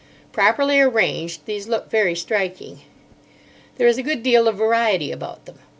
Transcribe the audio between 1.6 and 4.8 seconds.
look very striking. There is a good deal of